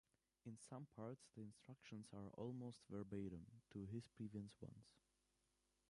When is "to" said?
3.71-3.85